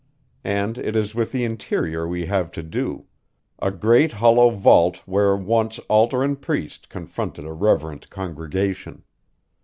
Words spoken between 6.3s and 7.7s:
priest confronted a